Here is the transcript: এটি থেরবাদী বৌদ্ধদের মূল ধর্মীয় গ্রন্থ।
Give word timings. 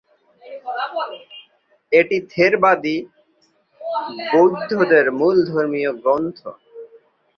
এটি 1.91 2.17
থেরবাদী 2.31 2.97
বৌদ্ধদের 4.31 5.05
মূল 5.19 5.35
ধর্মীয় 5.51 5.91
গ্রন্থ। 6.01 6.39